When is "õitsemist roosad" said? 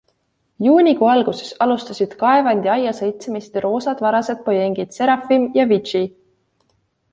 3.09-4.03